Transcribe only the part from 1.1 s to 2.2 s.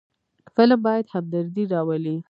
همدردي راولي